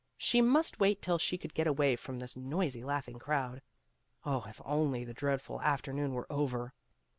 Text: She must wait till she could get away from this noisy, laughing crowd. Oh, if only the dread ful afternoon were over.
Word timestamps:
She 0.17 0.41
must 0.41 0.79
wait 0.79 0.99
till 0.99 1.19
she 1.19 1.37
could 1.37 1.53
get 1.53 1.67
away 1.67 1.95
from 1.95 2.17
this 2.17 2.35
noisy, 2.35 2.83
laughing 2.83 3.19
crowd. 3.19 3.61
Oh, 4.25 4.43
if 4.47 4.59
only 4.65 5.03
the 5.05 5.13
dread 5.13 5.43
ful 5.43 5.61
afternoon 5.61 6.13
were 6.15 6.25
over. 6.27 6.73